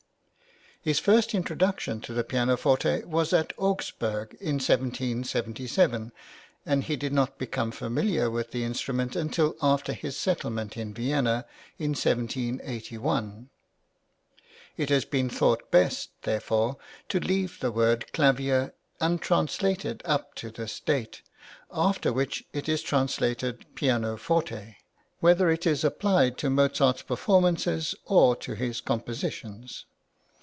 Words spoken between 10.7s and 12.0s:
in Vienna in